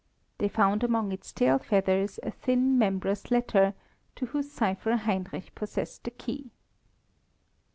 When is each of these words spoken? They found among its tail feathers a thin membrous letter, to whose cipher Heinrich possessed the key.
They 0.39 0.47
found 0.49 0.83
among 0.83 1.11
its 1.11 1.31
tail 1.31 1.59
feathers 1.59 2.19
a 2.23 2.31
thin 2.31 2.75
membrous 2.79 3.29
letter, 3.29 3.75
to 4.15 4.25
whose 4.25 4.51
cipher 4.51 4.95
Heinrich 4.95 5.53
possessed 5.53 6.05
the 6.05 6.09
key. 6.09 6.49